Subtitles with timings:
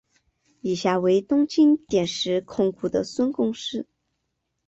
[0.61, 3.85] 以下为东京电视控股的孙公司。